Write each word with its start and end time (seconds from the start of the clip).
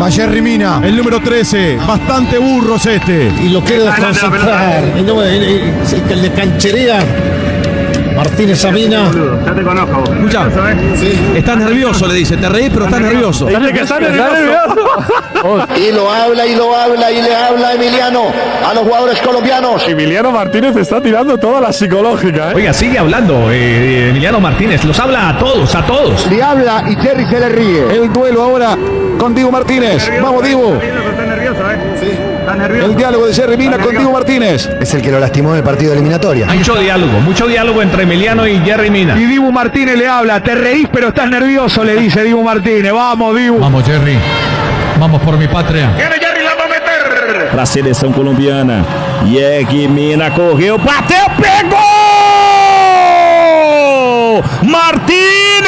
Va 0.00 0.10
Jerry 0.10 0.42
Mina, 0.42 0.80
el 0.84 0.94
número 0.96 1.20
13. 1.20 1.76
Bastante 1.76 2.38
burros 2.38 2.84
este. 2.86 3.32
Y 3.42 3.48
lo 3.48 3.62
quiero 3.62 3.84
desconcentrar. 3.84 4.92
Y 4.98 5.02
no, 5.02 5.24
y- 5.24 5.36
y- 5.36 5.96
y- 5.96 6.00
que 6.06 6.16
le 6.16 6.30
cancherea 6.32 6.98
Martínez 8.16 8.64
a 8.64 8.72
Mina. 8.72 9.10
Ya 9.44 9.54
te 9.54 9.62
conozco. 9.62 10.04
Escucha, 10.12 10.48
estás 11.34 11.56
nervioso, 11.58 12.06
le 12.06 12.14
dice. 12.14 12.36
Te 12.36 12.48
reís, 12.48 12.70
pero 12.72 12.86
estás 12.86 13.00
nervioso. 13.00 13.48
Y 15.76 15.92
lo 15.92 16.10
habla 16.10 16.46
y 16.46 16.56
lo 16.56 16.74
habla 16.74 17.12
y 17.12 17.22
le 17.22 17.34
habla 17.34 17.74
Emiliano 17.74 18.24
a 18.66 18.74
los 18.74 18.84
jugadores 18.84 19.20
colombianos. 19.20 19.86
Emiliano 19.86 20.32
Martínez 20.32 20.74
está 20.76 21.00
tirando 21.00 21.36
toda 21.36 21.60
la 21.60 21.72
psicológica, 21.72 22.52
¿eh? 22.52 22.54
Oiga, 22.56 22.72
sigue 22.72 22.98
hablando 22.98 23.50
eh, 23.52 24.08
Emiliano 24.10 24.40
Martínez. 24.40 24.84
Los 24.84 24.98
habla 24.98 25.28
a 25.28 25.38
todos, 25.38 25.74
a 25.74 25.84
todos. 25.84 26.26
Le 26.30 26.42
habla 26.42 26.84
y 26.88 26.96
Jerry 26.96 27.26
se 27.26 27.38
le 27.38 27.48
ríe. 27.50 27.84
El 27.94 28.12
duelo 28.12 28.42
ahora 28.42 28.76
con 29.18 29.34
Diego 29.34 29.52
Martínez. 29.52 30.10
Vamos, 30.22 30.42
Diego. 30.42 30.74
Está 30.74 31.26
nervioso, 31.26 31.70
¿eh? 31.70 31.76
Nervioso. 32.00 32.25
El 32.64 32.96
diálogo 32.96 33.26
de 33.26 33.34
Jerry 33.34 33.56
Mina 33.56 33.78
con 33.78 33.90
Diego 33.90 34.12
Martínez. 34.12 34.68
Es 34.80 34.94
el 34.94 35.02
que 35.02 35.10
lo 35.10 35.20
lastimó 35.20 35.50
en 35.50 35.58
el 35.58 35.62
partido 35.62 35.90
de 35.90 35.98
eliminatoria. 35.98 36.46
Mucho 36.46 36.74
diálogo, 36.76 37.20
mucho 37.20 37.46
diálogo 37.46 37.82
entre 37.82 38.04
Emiliano 38.04 38.46
y 38.46 38.58
Jerry 38.60 38.90
Mina. 38.90 39.18
Y 39.18 39.26
Dibu 39.26 39.52
Martínez 39.52 39.96
le 39.96 40.08
habla, 40.08 40.42
te 40.42 40.54
reís 40.54 40.88
pero 40.92 41.08
estás 41.08 41.28
nervioso, 41.28 41.84
le 41.84 41.96
dice 41.96 42.22
Dibu 42.22 42.42
Martínez. 42.42 42.92
Vamos, 42.92 43.36
Dibu. 43.36 43.58
Vamos, 43.58 43.84
Jerry. 43.84 44.16
Vamos 44.98 45.20
por 45.22 45.36
mi 45.36 45.46
patria. 45.46 45.92
Viene 45.96 46.16
Jerry, 46.18 46.42
la 46.44 46.54
va 46.54 46.64
a 46.64 46.68
meter. 46.68 47.48
para 47.50 47.62
a 47.62 47.66
seleção 47.66 48.12
colombiana. 48.12 48.84
Yerg 49.26 49.88
Mina 49.88 50.30
correu, 50.30 50.78
bateu, 50.78 51.26
pegou! 51.40 51.76
Martínez! 54.62 55.66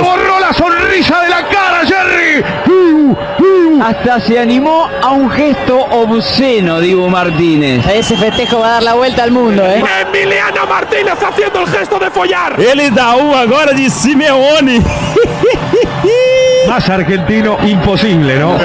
Borró 0.00 0.40
la 0.40 0.52
sonrisa 0.52 1.22
de 1.22 1.28
la 1.28 1.42
cara, 1.48 1.86
Jerry. 1.86 2.44
Dibu, 2.66 3.16
Dibu. 3.38 3.77
Hasta 3.88 4.20
se 4.20 4.38
animó 4.38 4.86
a 5.00 5.12
un 5.12 5.30
gesto 5.30 5.78
obsceno, 5.78 6.78
Dibu 6.78 7.08
Martínez. 7.08 7.86
Ese 7.86 8.18
festejo 8.18 8.58
va 8.58 8.66
a 8.66 8.70
dar 8.72 8.82
la 8.82 8.92
vuelta 8.92 9.22
al 9.22 9.30
mundo, 9.30 9.64
¿eh? 9.64 9.82
Emiliano 10.02 10.66
Martínez 10.66 11.14
haciendo 11.14 11.62
el 11.62 11.68
gesto 11.68 11.98
de 11.98 12.10
follar. 12.10 12.60
Ele 12.60 12.90
dá 12.90 13.16
um 13.16 13.34
agora 13.34 13.72
de 13.72 13.88
Simeone. 13.88 14.82
Más 16.68 16.88
argentino 16.88 17.56
imposible, 17.64 18.38
¿no? 18.38 18.58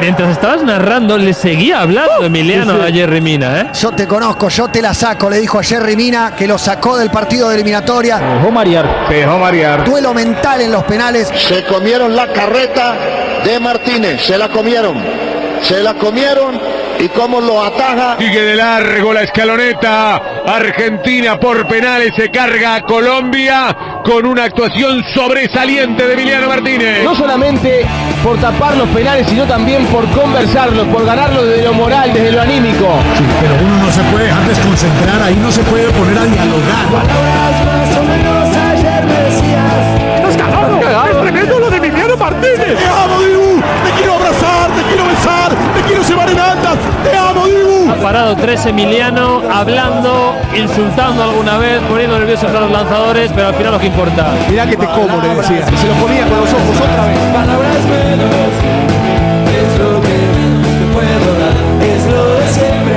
Mientras 0.00 0.30
estabas 0.30 0.62
narrando, 0.62 1.18
le 1.18 1.34
seguía 1.34 1.80
hablando 1.80 2.24
Emiliano 2.24 2.74
a 2.82 2.90
Jerry 2.90 3.20
Mina, 3.20 3.60
¿eh? 3.60 3.66
Yo 3.74 3.90
te 3.92 4.06
conozco, 4.06 4.48
yo 4.48 4.68
te 4.68 4.80
la 4.80 4.94
saco, 4.94 5.28
le 5.28 5.38
dijo 5.38 5.58
a 5.58 5.62
Jerry 5.62 5.96
Mina, 5.96 6.34
que 6.36 6.46
lo 6.46 6.56
sacó 6.58 6.96
del 6.96 7.10
partido 7.10 7.48
de 7.48 7.56
eliminatoria. 7.56 8.18
Dejó 8.18 8.50
marear. 8.50 9.08
Dejó 9.08 9.38
marear. 9.38 9.84
Duelo 9.84 10.14
mental 10.14 10.60
en 10.60 10.70
los 10.70 10.84
penales. 10.84 11.28
Se 11.48 11.64
comieron 11.64 12.14
la 12.14 12.28
carreta 12.32 12.94
de 13.44 13.58
Martínez. 13.58 14.22
Se 14.24 14.38
la 14.38 14.48
comieron. 14.48 14.96
Se 15.62 15.82
la 15.82 15.94
comieron. 15.94 16.60
¿Y 16.98 17.08
cómo 17.08 17.40
lo 17.40 17.62
ataja? 17.62 18.16
Sigue 18.18 18.42
de 18.42 18.54
largo 18.54 19.12
la 19.12 19.22
escaloneta. 19.22 20.22
Argentina 20.46 21.38
por 21.40 21.66
penales 21.66 22.12
se 22.14 22.30
carga 22.30 22.76
a 22.76 22.82
Colombia 22.82 23.76
con 24.04 24.24
una 24.24 24.44
actuación 24.44 25.02
sobresaliente 25.12 26.06
de 26.06 26.14
Emiliano 26.14 26.48
Martínez. 26.48 27.02
No 27.02 27.16
solamente 27.16 27.84
por 28.22 28.38
tapar 28.38 28.76
los 28.76 28.88
penales, 28.90 29.26
sino 29.28 29.44
también 29.44 29.84
por 29.86 30.08
conversarlos, 30.10 30.86
por 30.88 31.04
ganarlos 31.04 31.46
desde 31.46 31.64
lo 31.64 31.72
moral, 31.72 32.12
desde 32.12 32.30
lo 32.30 32.42
anímico. 32.42 32.86
Pero 33.40 33.54
uno 33.64 33.86
no 33.86 33.92
se 33.92 34.02
puede 34.04 34.26
dejar 34.26 34.46
desconcentrar. 34.46 35.22
Ahí 35.22 35.34
no 35.34 35.50
se 35.50 35.62
puede 35.64 35.90
poner 35.90 36.16
a 36.16 36.24
dialogar. 36.24 36.86
Es 41.10 41.22
tremendo 41.22 41.58
lo 41.58 41.70
de 41.70 41.76
Emiliano 41.76 42.16
Martínez. 42.16 42.78
Parado 48.16 48.36
tres 48.36 48.64
Emiliano, 48.64 49.42
hablando, 49.52 50.34
insultando 50.56 51.22
alguna 51.22 51.58
vez, 51.58 51.82
poniendo 51.86 52.18
nerviosos 52.18 52.48
a 52.48 52.60
los 52.60 52.70
lanzadores, 52.70 53.30
pero 53.34 53.48
al 53.48 53.54
final 53.54 53.72
lo 53.74 53.78
que 53.78 53.88
importa. 53.88 54.32
Mirá 54.48 54.64
que 54.66 54.74
te 54.74 54.86
como, 54.86 55.20
le 55.20 55.34
decía. 55.34 55.66
Se 55.66 55.86
lo 55.86 55.92
ponía 55.96 56.26
con 56.26 56.40
los 56.40 56.50
ojos 56.50 56.76
otra 56.80 57.04
vez. 57.04 57.18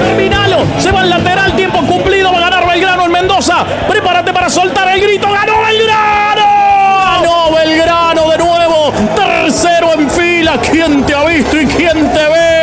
Terminalo, 0.06 0.60
se 0.78 0.90
va 0.90 1.02
al 1.02 1.10
lateral, 1.10 1.54
tiempo 1.54 1.80
cumplido, 1.80 2.32
va 2.32 2.38
a 2.38 2.42
ganar 2.50 2.66
Belgrano 2.66 3.06
en 3.06 3.12
Mendoza. 3.12 3.66
Prepárate 3.90 4.32
para 4.32 4.50
soltar 4.50 4.88
el 4.88 5.02
grito, 5.02 5.28
ganó 5.30 5.52
Belgrano. 5.64 6.46
Ganó 7.04 7.52
Belgrano 7.58 8.30
de 8.30 8.38
nuevo, 8.38 8.94
tercero 9.18 9.96
en 9.96 10.10
fila. 10.10 10.54
¿Quién 10.72 11.04
te 11.04 11.14
ha 11.14 11.26
visto 11.26 11.60
y 11.60 11.66
quién 11.66 12.10
te 12.14 12.20
ve? 12.20 12.60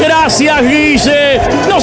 Gracias, 0.00 0.62
Guille. 0.62 1.40
No 1.68 1.79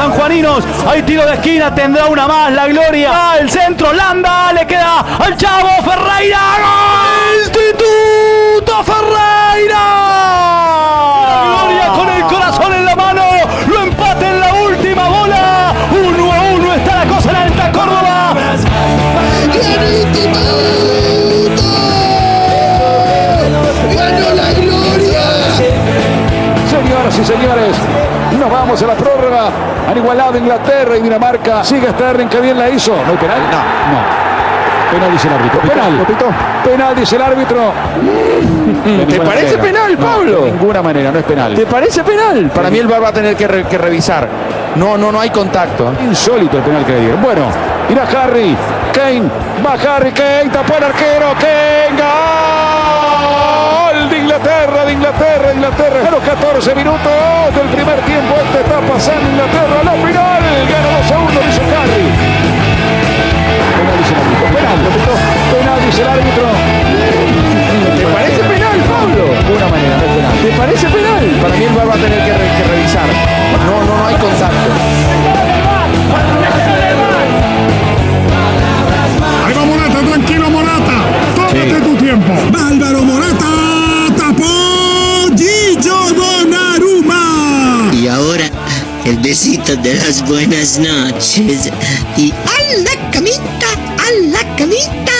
sanjuaninos. 0.00 0.64
Hay 0.88 1.02
tiro 1.02 1.26
de 1.26 1.34
esquina, 1.34 1.74
tendrá 1.74 2.06
una 2.06 2.26
más, 2.26 2.52
la 2.52 2.66
gloria. 2.68 3.10
Ah, 3.12 3.36
el 3.38 3.50
centro, 3.50 3.92
Landa, 3.92 4.52
le 4.52 4.66
queda 4.66 5.00
al 5.00 5.36
chavo 5.36 5.68
Ferreira. 5.84 6.40
¡Gol! 6.58 7.60
Ferreira. 8.82 9.84
Gloria 11.44 11.86
con 11.94 12.08
el 12.08 12.22
corazón 12.22 12.72
en 12.72 12.84
la 12.86 12.96
mano. 12.96 13.24
Lo 13.66 13.82
empate 13.82 14.26
en 14.26 14.40
la 14.40 14.54
última 14.54 15.08
bola. 15.08 15.74
Uno 15.92 16.32
a 16.32 16.40
uno 16.54 16.72
está 16.72 17.04
la 17.04 17.06
cosa 17.12 17.30
en 17.30 17.36
Alta 17.36 17.72
Córdoba. 17.72 18.34
¡Ganó 23.94 24.34
la 24.34 24.52
gloria! 24.52 25.22
Señoras 26.70 27.18
y 27.18 27.24
señores, 27.24 27.69
vamos 28.70 28.82
a 28.82 28.86
la 28.86 28.94
prórroga. 28.94 29.48
Han 29.88 29.96
igualado 29.96 30.38
Inglaterra 30.38 30.96
y 30.96 31.00
Dinamarca. 31.02 31.64
Sigue 31.64 31.88
Sterling, 31.90 32.28
que 32.28 32.40
bien 32.40 32.56
la 32.56 32.68
hizo. 32.68 32.92
¿No 32.92 33.10
hay 33.12 33.16
penal? 33.16 33.38
No. 33.50 33.58
No. 33.58 34.30
Penal 34.92 35.12
dice 35.12 35.28
el 35.28 35.34
árbitro. 35.34 35.60
Penal. 35.60 36.06
Penal 36.64 36.94
dice 36.96 37.16
el 37.16 37.22
árbitro. 37.22 37.72
¿Te 39.08 39.20
parece 39.20 39.58
penal, 39.58 39.96
Pablo? 39.96 40.44
De 40.44 40.52
ninguna 40.52 40.82
manera, 40.82 41.10
no 41.12 41.18
es 41.18 41.24
penal. 41.24 41.54
¿Te 41.54 41.66
parece 41.66 42.02
penal? 42.04 42.50
Para 42.54 42.70
mí 42.70 42.78
el 42.78 42.86
VAR 42.86 43.02
va 43.02 43.08
a 43.08 43.12
tener 43.12 43.34
que, 43.36 43.46
re- 43.46 43.64
que 43.64 43.78
revisar. 43.78 44.28
No, 44.76 44.96
no, 44.96 45.10
no 45.12 45.20
hay 45.20 45.30
contacto. 45.30 45.92
Insólito 46.02 46.56
el 46.58 46.62
penal 46.62 46.84
que 46.84 46.92
le 46.92 47.00
dieron. 47.00 47.20
Bueno, 47.22 47.42
irá 47.88 48.04
Harry. 48.22 48.56
Kane. 48.92 49.22
Va 49.64 49.72
Harry 49.96 50.12
Kane. 50.12 50.50
Tapó 50.52 50.76
el 50.78 50.84
arquero. 50.84 51.26
Kane. 51.34 51.96
Gol 51.98 52.59
de 54.90 54.94
Inglaterra, 54.94 55.52
Inglaterra. 55.54 56.08
A 56.08 56.10
los 56.10 56.20
14 56.22 56.74
minutos 56.74 57.12
del 57.54 57.68
primer 57.68 57.98
tiempo. 58.02 58.34
Este 58.42 58.58
está 58.60 58.80
pasando 58.80 59.22
Inglaterra 59.30 59.80
a 59.80 59.84
la 59.84 59.92
final. 59.92 60.42
Gana 60.66 60.88
2 61.06 61.12
a 61.12 61.18
1, 61.18 61.30
dice 61.46 61.62
Harry. 61.70 62.06
Penal 63.70 63.96
dice 64.00 64.12
el 64.12 64.18
árbitro. 64.18 64.50
Penal. 64.50 64.78
Penal 65.54 65.78
dice 65.86 66.02
el 66.02 66.08
árbitro. 66.08 66.46
¿Te 68.00 68.06
parece 68.06 68.40
penal, 68.50 68.76
Pablo? 68.90 69.24
De 69.30 69.38
ninguna 69.38 69.68
manera, 69.70 69.94
no 69.96 70.04
es 70.04 70.10
penal. 70.10 70.32
¿Te 70.42 70.50
parece 70.58 70.86
penal? 70.88 71.24
Para 71.42 71.54
mí 71.54 71.64
el 71.64 71.74
VAR 71.74 71.88
va 71.88 71.94
a 71.94 71.98
tener 72.02 72.18
que, 72.24 72.32
re- 72.34 72.50
que 72.58 72.64
revisar. 72.66 73.06
No, 73.66 73.74
no, 73.86 73.94
no 73.96 74.06
hay 74.06 74.14
contacto. 74.16 74.70
De 89.76 89.94
las 89.94 90.26
buenas 90.26 90.78
noches. 90.78 91.70
Y 92.16 92.32
a 92.32 92.82
la 92.82 93.10
camita, 93.10 93.68
a 93.98 94.26
la 94.26 94.56
camita. 94.56 95.12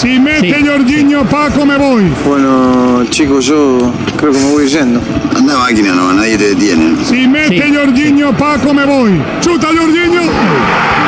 Si 0.00 0.18
mete 0.18 0.66
Jorginho, 0.66 1.24
Paco, 1.24 1.64
me 1.64 1.76
voy. 1.76 2.04
Bueno, 2.26 3.04
chicos, 3.10 3.46
yo 3.46 3.92
creo 4.16 4.32
que 4.32 4.38
me 4.38 4.50
voy 4.50 4.68
yendo. 4.68 5.00
Anda 5.36 5.58
máquina, 5.58 5.94
no, 5.94 6.12
nadie 6.12 6.36
te 6.36 6.54
detiene. 6.54 6.96
Si 7.04 7.26
mete 7.28 7.72
Jorginho, 7.72 8.36
Paco, 8.36 8.74
me 8.74 8.84
voy. 8.84 9.22
Chuta 9.40 9.68
Jorginho. 9.68 11.03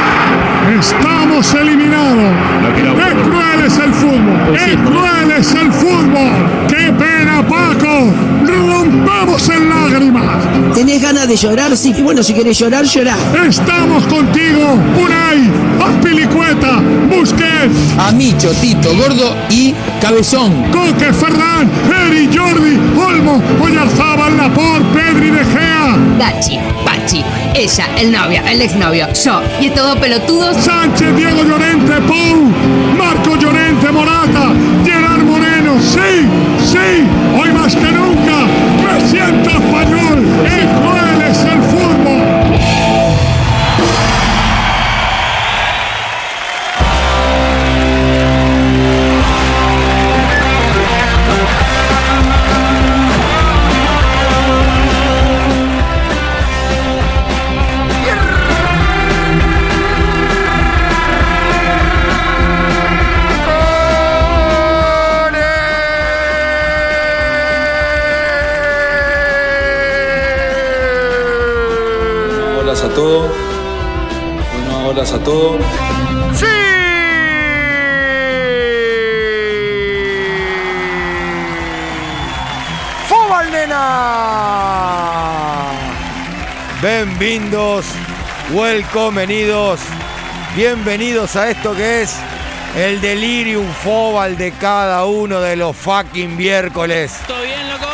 Estamos 0.87 1.53
eliminados. 1.55 2.33
¡Qué 2.77 3.13
cruel 3.25 3.67
es 3.67 3.79
el 3.79 3.93
fútbol! 3.93 4.53
¡Qué 4.53 4.77
cruel 4.85 5.31
es 5.37 5.55
el 5.55 5.73
fútbol! 5.73 6.31
¡Qué 6.69 6.93
pena, 6.93 7.43
Paco! 7.47 8.13
¡Rompamos 8.47 9.49
en 9.49 9.69
lágrimas! 9.69 10.45
¿Tenés 10.75 11.03
ganas 11.03 11.27
de 11.27 11.37
llorar? 11.37 11.77
Sí, 11.77 11.93
bueno, 12.03 12.23
si 12.23 12.33
querés 12.35 12.57
llorar, 12.59 12.85
llorá. 12.85 13.17
Estamos 13.49 14.05
contigo, 14.07 14.79
Unai, 15.03 15.51
Aspilicueta, 15.81 16.81
Busquets, 17.11 17.75
A 17.99 18.13
Micho, 18.13 18.53
Tito, 18.53 18.95
Gordo 18.95 19.35
y 19.51 19.75
Cabezón. 20.01 20.53
Coque, 20.71 21.13
Fernán, 21.13 21.69
Eri, 22.07 22.29
Jordi, 22.33 22.79
Olmo, 22.97 23.43
Oyarzábal, 23.61 24.37
Laporte, 24.37 24.87
Pedri, 24.95 25.31
De 25.31 25.45
Gea. 25.45 25.97
Gachi, 26.19 26.59
Pachi, 26.85 27.25
ella, 27.55 27.89
el 27.99 28.13
novio, 28.13 28.41
el 28.49 28.63
exnovio, 28.63 29.07
yo 29.13 29.43
y 29.61 29.67
estos 29.67 29.85
dos 29.85 29.97
pelotudos. 29.97 30.57
Sánchez, 30.77 31.17
Diego 31.17 31.43
Llorente, 31.43 31.93
Pou, 32.03 32.53
Marco 32.99 33.37
Llorente, 33.37 33.91
Morata, 33.91 34.53
Gerard 34.85 35.25
Moreno. 35.25 35.81
Sí, 35.81 36.29
sí, 36.63 37.07
hoy 37.39 37.51
más 37.53 37.75
que 37.75 37.93
nunca 37.93 38.37
me 38.85 39.09
siento 39.09 39.51
español. 39.51 40.96
Welcomenidos, 88.97 89.81
bienvenidos 90.57 91.37
a 91.37 91.51
esto 91.51 91.77
que 91.77 92.01
es 92.01 92.17
el 92.75 92.99
delirium 93.03 93.67
fobal 93.67 94.39
de 94.39 94.53
cada 94.53 95.05
uno 95.05 95.43
de 95.43 95.55
los 95.55 95.77
fucking 95.77 96.35
miércoles. 96.35 97.13
¿Todo 97.27 97.43
bien, 97.43 97.69
loco? 97.69 97.89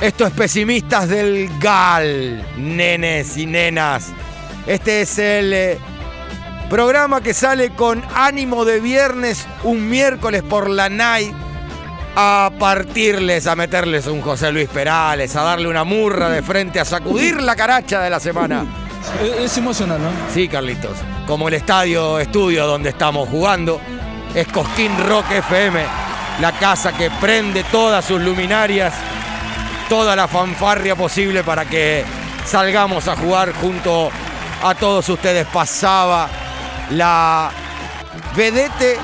Esto 0.00 0.26
es 0.26 0.32
pesimistas 0.32 1.10
del 1.10 1.50
GAL, 1.58 2.42
nenes 2.56 3.36
y 3.36 3.44
nenas. 3.44 4.14
Este 4.66 5.02
es 5.02 5.18
el 5.18 5.52
eh, 5.52 5.78
programa 6.70 7.20
que 7.20 7.34
sale 7.34 7.74
con 7.74 8.02
ánimo 8.14 8.64
de 8.64 8.80
viernes, 8.80 9.46
un 9.62 9.90
miércoles 9.90 10.42
por 10.42 10.70
la 10.70 10.88
night, 10.88 11.34
a 12.16 12.50
partirles, 12.58 13.46
a 13.46 13.56
meterles 13.56 14.06
un 14.06 14.22
José 14.22 14.52
Luis 14.52 14.70
Perales, 14.70 15.36
a 15.36 15.42
darle 15.42 15.68
una 15.68 15.84
murra 15.84 16.30
de 16.30 16.40
frente, 16.40 16.80
a 16.80 16.86
sacudir 16.86 17.42
la 17.42 17.54
caracha 17.54 18.00
de 18.00 18.08
la 18.08 18.20
semana. 18.20 18.85
Es 19.40 19.56
emocional, 19.56 20.00
¿no? 20.02 20.10
Sí, 20.32 20.48
Carlitos. 20.48 20.98
Como 21.26 21.48
el 21.48 21.54
estadio 21.54 22.18
estudio 22.18 22.66
donde 22.66 22.90
estamos 22.90 23.28
jugando, 23.28 23.80
es 24.34 24.46
Cosquín 24.48 24.92
Rock 25.08 25.30
FM, 25.30 25.80
la 26.40 26.52
casa 26.52 26.92
que 26.92 27.10
prende 27.10 27.64
todas 27.64 28.04
sus 28.04 28.20
luminarias, 28.20 28.92
toda 29.88 30.14
la 30.14 30.28
fanfarria 30.28 30.94
posible 30.94 31.42
para 31.42 31.64
que 31.64 32.04
salgamos 32.44 33.08
a 33.08 33.16
jugar 33.16 33.52
junto 33.54 34.10
a 34.62 34.74
todos 34.74 35.08
ustedes. 35.08 35.46
Pasaba 35.46 36.28
la 36.90 37.50
vedete 38.36 38.98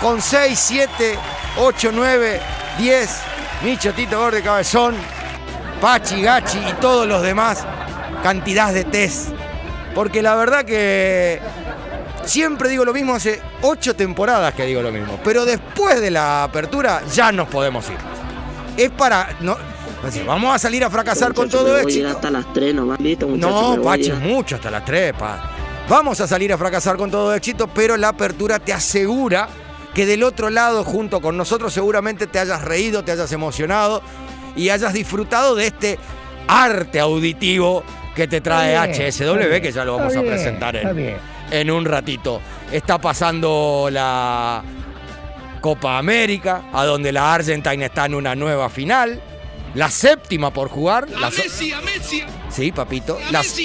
con 0.00 0.20
6, 0.20 0.58
7, 0.58 1.18
8, 1.58 1.90
9, 1.92 2.40
10, 2.78 3.20
Micho, 3.62 3.92
Tito 3.94 4.18
Gordo 4.18 4.42
Cabezón, 4.42 4.94
Pachi, 5.80 6.22
Gachi 6.22 6.58
y 6.58 6.72
todos 6.74 7.06
los 7.06 7.22
demás, 7.22 7.64
cantidad 8.22 8.72
de 8.72 8.84
test. 8.84 9.30
Porque 9.94 10.22
la 10.22 10.34
verdad 10.34 10.64
que 10.64 11.40
siempre 12.24 12.68
digo 12.68 12.84
lo 12.84 12.92
mismo, 12.92 13.14
hace 13.14 13.40
ocho 13.62 13.94
temporadas 13.94 14.54
que 14.54 14.64
digo 14.64 14.82
lo 14.82 14.90
mismo. 14.90 15.18
Pero 15.22 15.44
después 15.44 16.00
de 16.00 16.10
la 16.10 16.44
apertura 16.44 17.02
ya 17.12 17.32
nos 17.32 17.48
podemos 17.48 17.88
ir. 17.88 17.98
Es 18.76 18.90
para. 18.90 19.36
No, 19.40 19.56
vamos 20.26 20.54
a 20.54 20.58
salir 20.58 20.84
a 20.84 20.90
fracasar 20.90 21.32
con 21.32 21.48
todo 21.48 21.78
ir 21.78 21.84
éxito. 21.84 22.08
hasta 22.08 22.30
las 22.30 22.52
3 22.52 22.74
nomás, 22.74 23.00
listo, 23.00 23.28
muchachos. 23.28 23.76
No, 23.76 23.82
Pache, 23.82 24.14
mucho 24.14 24.56
hasta 24.56 24.70
las 24.70 24.84
3, 24.84 25.12
pa. 25.14 25.50
Vamos 25.88 26.20
a 26.20 26.26
salir 26.26 26.52
a 26.52 26.58
fracasar 26.58 26.96
con 26.96 27.10
todo 27.10 27.34
éxito, 27.34 27.68
pero 27.68 27.96
la 27.96 28.08
apertura 28.08 28.58
te 28.58 28.72
asegura 28.72 29.48
que 29.94 30.06
del 30.06 30.24
otro 30.24 30.50
lado, 30.50 30.82
junto 30.82 31.20
con 31.20 31.36
nosotros, 31.36 31.72
seguramente 31.72 32.26
te 32.26 32.38
hayas 32.38 32.62
reído, 32.62 33.04
te 33.04 33.12
hayas 33.12 33.30
emocionado 33.32 34.02
y 34.56 34.70
hayas 34.70 34.92
disfrutado 34.92 35.54
de 35.54 35.66
este 35.66 35.98
arte 36.48 37.00
auditivo 37.00 37.84
que 38.14 38.28
te 38.28 38.40
trae 38.40 38.70
bien, 38.88 39.10
HSW, 39.12 39.60
que 39.60 39.72
ya 39.72 39.84
lo 39.84 39.96
vamos 39.96 40.14
está 40.14 40.20
a 40.26 40.30
presentar 40.30 40.76
en, 41.50 41.70
un 41.70 41.84
ratito. 41.84 42.40
Está 42.70 42.98
pasando 42.98 43.88
la 43.90 44.62
Copa 45.60 45.98
América, 45.98 46.64
a 46.72 46.84
donde 46.84 47.12
la 47.12 47.34
Argentina 47.34 47.86
está 47.86 48.06
en 48.06 48.14
una 48.14 48.34
nueva 48.34 48.68
final. 48.68 49.20
La 49.74 49.90
séptima 49.90 50.52
por 50.52 50.68
jugar. 50.68 51.06
A 51.16 51.20
Las- 51.20 51.36
Messi, 51.38 51.72
a 51.72 51.80
Messi. 51.80 52.22
Sí, 52.50 52.70
papito. 52.70 53.18
Las, 53.32 53.56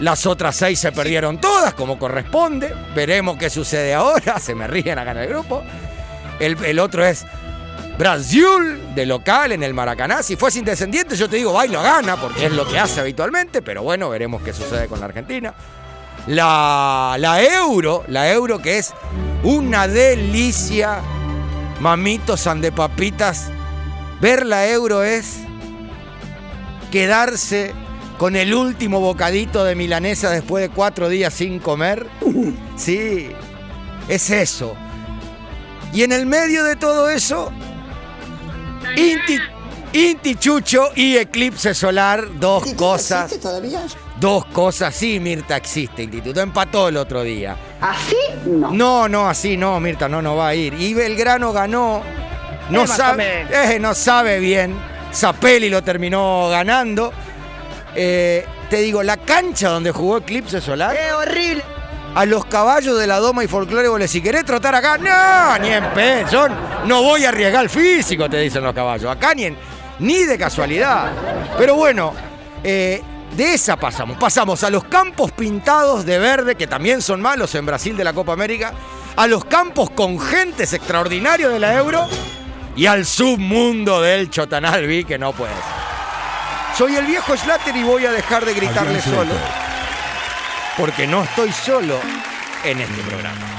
las 0.00 0.26
otras 0.26 0.56
seis 0.56 0.78
se 0.78 0.92
perdieron 0.92 1.40
todas, 1.40 1.72
como 1.74 1.98
corresponde. 1.98 2.74
Veremos 2.94 3.38
qué 3.38 3.48
sucede 3.48 3.94
ahora. 3.94 4.38
Se 4.40 4.54
me 4.54 4.66
ríen 4.66 4.98
acá 4.98 5.12
en 5.12 5.18
el 5.18 5.28
grupo. 5.28 5.62
El, 6.40 6.62
el 6.64 6.78
otro 6.80 7.06
es 7.06 7.24
Brasil, 7.98 8.94
de 8.94 9.06
local 9.06 9.52
en 9.52 9.62
el 9.62 9.72
Maracaná. 9.72 10.22
Si 10.22 10.36
fuese 10.36 10.58
indescendiente, 10.58 11.16
yo 11.16 11.28
te 11.28 11.36
digo, 11.36 11.52
va 11.52 11.66
y 11.66 11.70
lo 11.70 11.82
gana, 11.82 12.16
porque 12.16 12.46
es 12.46 12.52
lo 12.52 12.66
que 12.66 12.78
hace 12.78 13.00
habitualmente. 13.00 13.62
Pero 13.62 13.82
bueno, 13.82 14.10
veremos 14.10 14.42
qué 14.42 14.52
sucede 14.52 14.88
con 14.88 15.00
la 15.00 15.06
Argentina. 15.06 15.54
La, 16.26 17.16
la 17.18 17.42
Euro, 17.42 18.04
la 18.08 18.30
Euro 18.32 18.58
que 18.58 18.78
es 18.78 18.92
una 19.42 19.86
delicia. 19.86 21.00
Mamitos, 21.80 22.48
papitas. 22.74 23.50
Ver 24.20 24.46
la 24.46 24.66
Euro 24.68 25.02
es 25.02 25.38
quedarse 26.90 27.74
con 28.18 28.36
el 28.36 28.54
último 28.54 29.00
bocadito 29.00 29.64
de 29.64 29.74
milanesa 29.74 30.30
después 30.30 30.62
de 30.62 30.74
cuatro 30.74 31.08
días 31.08 31.34
sin 31.34 31.58
comer. 31.58 32.06
Sí, 32.76 33.30
es 34.08 34.30
eso. 34.30 34.74
Y 35.92 36.02
en 36.02 36.12
el 36.12 36.26
medio 36.26 36.64
de 36.64 36.74
todo 36.74 37.08
eso, 37.08 37.52
Inti, 38.96 39.38
Inti 39.92 40.34
Chucho 40.36 40.90
y 40.94 41.16
Eclipse 41.16 41.74
Solar, 41.74 42.26
dos 42.38 42.72
cosas. 42.74 43.38
todavía? 43.40 43.82
Dos 44.18 44.44
cosas, 44.46 44.94
sí, 44.94 45.18
Mirta 45.20 45.56
existe, 45.56 46.02
Instituto. 46.04 46.40
Empató 46.40 46.88
el 46.88 46.96
otro 46.96 47.22
día. 47.22 47.56
¿Así? 47.80 48.16
No. 48.46 48.70
No, 48.70 49.08
no, 49.08 49.28
así 49.28 49.56
no, 49.56 49.78
Mirta, 49.80 50.08
no, 50.08 50.22
no 50.22 50.36
va 50.36 50.48
a 50.48 50.54
ir. 50.54 50.74
Y 50.74 50.94
Belgrano 50.94 51.52
ganó. 51.52 52.02
No 52.70 52.84
Eh, 52.84 52.86
sabe, 52.86 53.46
eh, 53.50 53.78
no 53.80 53.94
sabe 53.94 54.38
bien. 54.38 54.74
Zapelli 55.12 55.68
lo 55.68 55.82
terminó 55.82 56.48
ganando. 56.48 57.12
Eh, 57.94 58.46
te 58.70 58.78
digo, 58.78 59.02
la 59.02 59.16
cancha 59.18 59.68
donde 59.68 59.90
jugó 59.90 60.18
Eclipse 60.18 60.60
Solar. 60.60 60.96
¡Qué 60.96 61.12
horrible! 61.12 61.62
A 62.14 62.24
los 62.26 62.44
caballos 62.44 62.96
de 62.98 63.06
la 63.08 63.18
doma 63.18 63.42
y 63.42 63.48
folclore, 63.48 63.88
vos 63.88 63.98
le 63.98 64.06
si 64.06 64.20
querés 64.22 64.44
trotar 64.44 64.74
acá, 64.74 64.96
no, 64.98 65.58
ni 65.58 65.68
en 65.72 65.84
pedo. 65.92 66.28
Yo 66.30 66.46
no 66.86 67.02
voy 67.02 67.24
a 67.24 67.30
arriesgar 67.30 67.64
el 67.64 67.70
físico, 67.70 68.28
te 68.30 68.38
dicen 68.38 68.62
los 68.62 68.72
caballos. 68.72 69.10
Acá 69.10 69.34
ni, 69.34 69.44
en- 69.46 69.56
ni 69.98 70.22
de 70.24 70.38
casualidad. 70.38 71.10
Pero 71.58 71.74
bueno, 71.74 72.12
eh, 72.62 73.02
de 73.36 73.54
esa 73.54 73.76
pasamos. 73.76 74.16
Pasamos 74.16 74.62
a 74.62 74.70
los 74.70 74.84
campos 74.84 75.32
pintados 75.32 76.04
de 76.06 76.18
verde, 76.20 76.54
que 76.54 76.68
también 76.68 77.02
son 77.02 77.20
malos 77.20 77.52
en 77.56 77.66
Brasil 77.66 77.96
de 77.96 78.04
la 78.04 78.12
Copa 78.12 78.32
América. 78.32 78.72
A 79.16 79.26
los 79.26 79.44
campos 79.44 79.90
con 79.90 80.20
gentes 80.20 80.72
extraordinarios 80.72 81.52
de 81.52 81.58
la 81.58 81.74
Euro. 81.74 82.06
Y 82.76 82.86
al 82.86 83.06
submundo 83.06 84.00
del 84.02 84.30
Chotanalbi, 84.30 85.04
que 85.04 85.18
no 85.18 85.32
puede 85.32 85.52
ser. 85.52 85.62
Soy 86.78 86.96
el 86.96 87.06
viejo 87.06 87.36
Slater 87.36 87.74
y 87.76 87.82
voy 87.84 88.04
a 88.06 88.10
dejar 88.12 88.44
de 88.44 88.54
gritarle 88.54 89.00
solo. 89.00 89.30
Porque 90.76 91.06
no 91.06 91.22
estoy 91.22 91.52
solo 91.52 92.00
en 92.64 92.80
este 92.80 93.02
programa. 93.02 93.54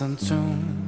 and 0.00 0.87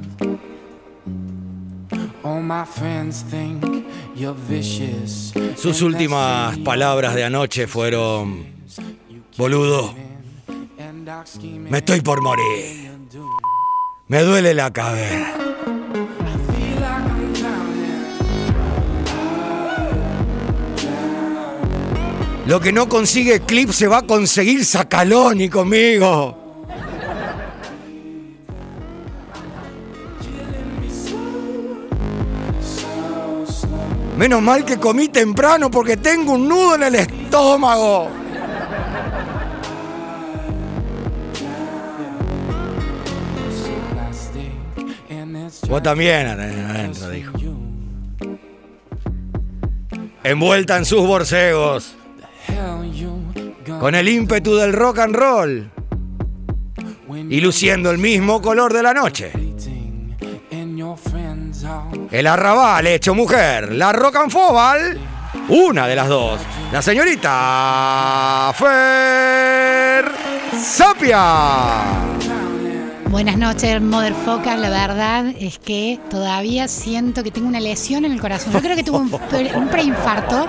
sus 5.55 5.81
últimas 5.81 6.57
palabras 6.59 7.15
de 7.15 7.23
anoche 7.23 7.67
fueron, 7.67 8.45
boludo, 9.37 9.93
me 11.69 11.77
estoy 11.77 12.01
por 12.01 12.21
morir. 12.21 12.91
Me 14.07 14.23
duele 14.23 14.53
la 14.53 14.71
cabeza. 14.71 15.33
Lo 22.45 22.59
que 22.59 22.73
no 22.73 22.89
consigue 22.89 23.39
Clip 23.39 23.69
se 23.69 23.87
va 23.87 23.99
a 23.99 24.01
conseguir 24.01 24.65
Sacaloni 24.65 25.47
conmigo. 25.47 26.40
Menos 34.21 34.39
mal 34.39 34.63
que 34.63 34.77
comí 34.77 35.07
temprano 35.07 35.71
porque 35.71 35.97
tengo 35.97 36.33
un 36.33 36.47
nudo 36.47 36.75
en 36.75 36.83
el 36.83 36.93
estómago. 36.93 38.07
Vos 45.67 45.81
también 45.81 46.27
adentro, 46.27 47.09
dijo. 47.09 47.33
Envuelta 50.23 50.77
en 50.77 50.85
sus 50.85 51.01
borcegos. 51.07 51.95
Con 53.79 53.95
el 53.95 54.07
ímpetu 54.07 54.55
del 54.55 54.73
rock 54.73 54.99
and 54.99 55.15
roll. 55.15 55.71
Y 57.27 57.41
luciendo 57.41 57.89
el 57.89 57.97
mismo 57.97 58.39
color 58.39 58.71
de 58.71 58.83
la 58.83 58.93
noche. 58.93 59.40
El 62.11 62.27
arrabal 62.27 62.87
hecho 62.87 63.15
mujer. 63.15 63.71
La 63.73 63.93
rock 63.93 64.17
and 64.17 64.31
fobal. 64.31 64.97
Una 65.47 65.87
de 65.87 65.95
las 65.95 66.07
dos. 66.09 66.39
La 66.71 66.81
señorita 66.81 68.53
Fer 68.57 70.11
Sapia. 70.61 71.83
Buenas 73.09 73.37
noches, 73.37 73.81
Motherfucker. 73.81 74.57
La 74.57 74.69
verdad 74.69 75.27
es 75.39 75.59
que 75.59 75.99
todavía 76.09 76.67
siento 76.67 77.23
que 77.23 77.31
tengo 77.31 77.47
una 77.47 77.59
lesión 77.59 78.03
en 78.05 78.11
el 78.11 78.19
corazón. 78.21 78.53
Yo 78.53 78.61
creo 78.61 78.75
que 78.75 78.83
tuve 78.83 78.97
un, 78.99 79.09
pre- 79.29 79.55
un 79.55 79.67
preinfarto 79.69 80.47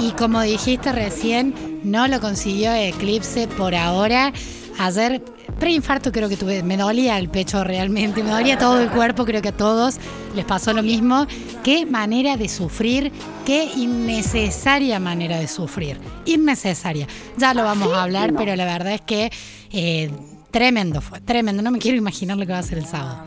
y 0.00 0.10
como 0.12 0.40
dijiste 0.42 0.92
recién, 0.92 1.80
no 1.84 2.08
lo 2.08 2.20
consiguió 2.20 2.72
Eclipse 2.72 3.46
por 3.48 3.74
ahora. 3.74 4.32
Ayer, 4.78 5.22
preinfarto 5.62 6.10
creo 6.10 6.28
que 6.28 6.36
tuve, 6.36 6.64
me 6.64 6.76
dolía 6.76 7.16
el 7.18 7.28
pecho 7.28 7.62
realmente, 7.62 8.24
me 8.24 8.30
dolía 8.30 8.58
todo 8.58 8.80
el 8.80 8.90
cuerpo, 8.90 9.24
creo 9.24 9.40
que 9.40 9.50
a 9.50 9.56
todos 9.56 9.94
les 10.34 10.44
pasó 10.44 10.72
lo 10.72 10.82
mismo. 10.82 11.28
Qué 11.62 11.86
manera 11.86 12.36
de 12.36 12.48
sufrir, 12.48 13.12
qué 13.46 13.70
innecesaria 13.76 14.98
manera 14.98 15.38
de 15.38 15.46
sufrir. 15.46 16.00
Innecesaria. 16.24 17.06
Ya 17.36 17.54
lo 17.54 17.62
vamos 17.62 17.92
a 17.94 18.02
hablar, 18.02 18.34
pero 18.36 18.56
la 18.56 18.64
verdad 18.64 18.94
es 18.94 19.02
que... 19.02 19.30
eh, 19.70 20.10
Tremendo 20.50 21.00
fue, 21.00 21.20
tremendo. 21.20 21.62
No 21.62 21.70
me 21.70 21.78
quiero 21.78 21.96
imaginar 21.96 22.36
lo 22.36 22.44
que 22.44 22.52
va 22.52 22.58
a 22.58 22.62
ser 22.62 22.78
el 22.78 22.84
sábado. 22.84 23.22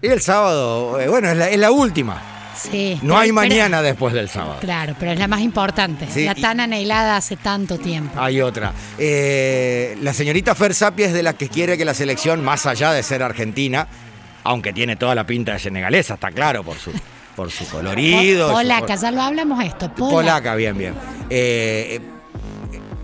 Y 0.00 0.06
el 0.06 0.20
sábado, 0.22 0.98
eh, 1.00 1.08
bueno, 1.08 1.28
es 1.28 1.36
la, 1.36 1.50
es 1.50 1.58
la 1.58 1.70
última. 1.70 2.33
Sí. 2.56 2.98
No 3.02 3.16
hay 3.18 3.28
pero- 3.30 3.34
mañana 3.34 3.82
después 3.82 4.14
del 4.14 4.28
sábado. 4.28 4.58
Claro, 4.60 4.94
pero 4.98 5.12
es 5.12 5.18
la 5.18 5.28
más 5.28 5.40
importante. 5.40 6.06
Sí, 6.10 6.24
la 6.24 6.34
tan 6.34 6.60
anhelada 6.60 7.16
hace 7.16 7.36
tanto 7.36 7.78
tiempo. 7.78 8.20
Hay 8.20 8.40
otra. 8.40 8.72
Eh, 8.98 9.96
la 10.00 10.12
señorita 10.12 10.54
Fer 10.54 10.74
Sapia 10.74 11.06
es 11.06 11.12
de 11.12 11.22
las 11.22 11.34
que 11.34 11.48
quiere 11.48 11.76
que 11.78 11.84
la 11.84 11.94
selección, 11.94 12.42
más 12.44 12.66
allá 12.66 12.92
de 12.92 13.02
ser 13.02 13.22
argentina, 13.22 13.86
aunque 14.44 14.72
tiene 14.72 14.96
toda 14.96 15.14
la 15.14 15.26
pinta 15.26 15.52
de 15.54 15.58
senegalesa, 15.58 16.14
está 16.14 16.30
claro, 16.30 16.62
por 16.62 16.76
su, 16.78 16.92
por 17.34 17.50
su 17.50 17.66
colorido. 17.68 18.48
su- 18.48 18.54
Polaca, 18.54 18.94
ya 18.96 19.10
lo 19.10 19.22
hablamos 19.22 19.64
esto. 19.64 19.90
Polaca. 19.94 20.10
Polaca, 20.14 20.54
bien, 20.54 20.76
bien. 20.78 20.94
Eh, 21.30 22.00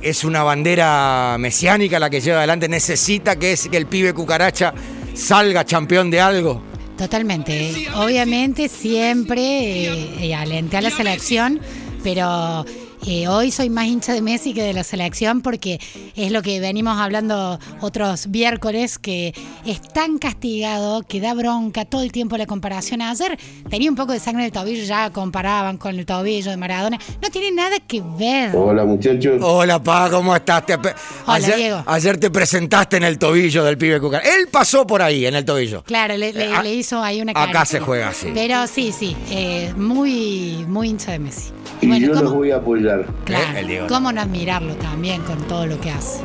es 0.02 0.25
una 0.25 0.42
bandera 0.42 1.37
mesiánica 1.38 1.99
la 1.99 2.09
que 2.09 2.21
lleva 2.21 2.38
adelante. 2.38 2.69
Necesita 2.69 3.37
que, 3.37 3.52
es, 3.52 3.69
que 3.69 3.76
el 3.76 3.87
pibe 3.87 4.14
cucaracha 4.14 4.73
salga 5.14 5.64
campeón 5.64 6.11
de 6.11 6.21
algo. 6.21 6.62
Totalmente. 7.00 7.88
Obviamente 7.95 8.69
siempre 8.69 9.40
eh, 9.40 10.26
eh, 10.26 10.35
alenté 10.35 10.76
a 10.76 10.83
la 10.83 10.90
selección, 10.90 11.59
pero 12.04 12.66
eh, 13.07 13.28
hoy 13.28 13.50
soy 13.50 13.71
más 13.71 13.87
hincha 13.87 14.12
de 14.12 14.21
Messi 14.21 14.52
que 14.52 14.62
de 14.62 14.73
la 14.75 14.85
selección 14.85 15.40
porque 15.40 15.80
es 16.16 16.30
lo 16.33 16.42
que 16.42 16.61
venimos 16.61 16.99
hablando 16.99 17.59
otros 17.80 18.28
miércoles, 18.28 18.99
que 18.99 19.33
es 19.64 19.80
tan 19.80 20.19
castigado 20.19 21.02
que 21.02 21.21
da 21.21 21.33
bronca 21.35 21.85
todo 21.85 22.02
el 22.02 22.12
tiempo 22.12 22.37
la 22.37 22.47
comparación. 22.47 23.00
Ayer 23.02 23.38
tenía 23.71 23.88
un 23.90 23.97
poco 23.97 24.12
de 24.12 24.19
sangre 24.21 24.42
en 24.42 24.47
el 24.47 24.52
tobillo, 24.52 24.85
ya 24.85 25.11
comparaban 25.11 25.78
con 25.78 25.99
el 25.99 26.04
tobillo 26.04 26.50
de 26.50 26.57
Maradona. 26.57 26.99
No 27.23 27.30
tiene 27.30 27.50
nada 27.52 27.76
que 27.80 28.02
ver. 28.19 28.54
Hola, 28.54 28.85
muchachos. 28.85 29.38
Hola, 29.42 29.83
pa, 29.83 30.11
¿cómo 30.11 30.35
estás? 30.37 30.66
Te- 30.66 30.75
Hola, 30.75 30.95
ayer, 31.26 31.57
Diego. 31.57 31.83
ayer 31.87 32.19
te 32.19 32.30
presentaste 32.30 32.97
en 32.99 33.04
el 33.04 33.19
tobillo 33.19 33.64
del 33.64 33.78
pibe 33.78 33.99
cucaracha. 34.00 34.35
Él 34.37 34.49
pasó 34.50 34.87
por 34.87 35.00
ahí, 35.02 35.25
en 35.26 35.35
el 35.37 35.45
tobillo. 35.45 35.83
Claro, 35.85 36.16
le, 36.16 36.33
le- 36.33 36.62
le 36.62 36.75
hizo 36.75 37.02
ahí 37.02 37.21
una 37.23 37.33
acá 37.33 37.64
se 37.64 37.80
juega 37.80 38.09
así. 38.09 38.28
Pero 38.35 38.66
sí, 38.66 38.92
sí, 38.92 39.16
eh, 39.30 39.73
muy, 39.76 40.64
muy 40.69 40.88
hincha 40.88 41.12
de 41.12 41.19
Messi. 41.19 41.50
Y 41.80 41.87
Bueno, 41.87 42.07
yo 42.09 42.12
¿cómo? 42.12 42.25
los 42.25 42.35
voy 42.35 42.50
a 42.50 42.57
apoyar. 42.57 42.89
Claro, 43.25 43.59
El 43.59 43.66
Diego. 43.66 43.87
¿cómo 43.88 44.12
no 44.12 44.20
admirarlo 44.20 44.75
también 44.76 45.23
con 45.23 45.38
todo 45.49 45.66
lo 45.66 45.80
que 45.80 45.90
hace? 45.90 46.23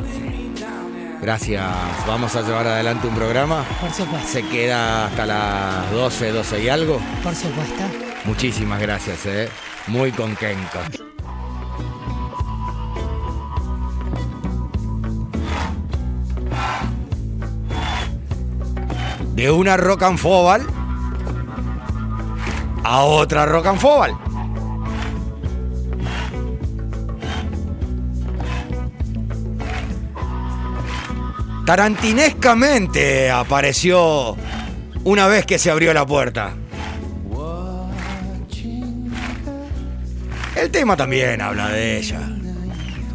Gracias. 1.22 1.64
Vamos 2.06 2.36
a 2.36 2.42
llevar 2.42 2.66
adelante 2.66 3.06
un 3.08 3.14
programa. 3.14 3.64
Por 3.80 3.90
supuesto, 3.90 4.28
Se 4.28 4.42
queda 4.48 5.06
hasta 5.06 5.26
las 5.26 5.90
12, 5.92 6.30
12 6.32 6.62
y 6.62 6.68
algo. 6.68 7.00
por 7.22 7.34
supuesto. 7.34 7.82
Muchísimas 8.24 8.80
gracias, 8.80 9.24
eh. 9.26 9.48
Muy 9.86 10.12
conquenco. 10.12 10.78
De 19.34 19.50
una 19.50 19.76
rock 19.76 20.02
and 20.02 20.18
fobal 20.18 20.62
a 22.84 23.02
otra 23.02 23.46
rock 23.46 23.66
and 23.66 23.78
fobal. 23.78 24.16
Tarantinescamente 31.66 33.28
apareció 33.28 34.36
una 35.02 35.26
vez 35.26 35.44
que 35.44 35.58
se 35.58 35.68
abrió 35.68 35.92
la 35.92 36.06
puerta. 36.06 36.54
El 40.54 40.70
tema 40.70 40.96
también 40.96 41.40
habla 41.40 41.68
de 41.70 41.98
ella. 41.98 42.20